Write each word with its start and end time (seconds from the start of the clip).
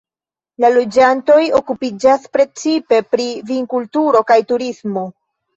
La 0.63 0.71
loĝantoj 0.77 1.43
okupiĝas 1.59 2.25
precipe 2.37 3.01
pri 3.13 3.29
vinkulturo 3.53 4.27
kaj 4.33 4.43
turismo. 4.55 5.07